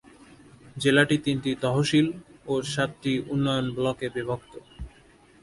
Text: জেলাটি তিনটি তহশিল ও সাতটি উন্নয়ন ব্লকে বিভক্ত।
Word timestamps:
জেলাটি 0.77 1.15
তিনটি 1.25 1.51
তহশিল 1.63 2.07
ও 2.45 2.53
সাতটি 2.73 3.13
উন্নয়ন 3.31 3.65
ব্লকে 3.75 4.07
বিভক্ত। 4.15 4.53